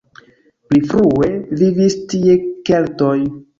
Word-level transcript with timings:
Pli 0.69 0.81
frue 0.93 1.29
vivis 1.61 1.99
tie 2.15 2.39
keltoj. 2.73 3.17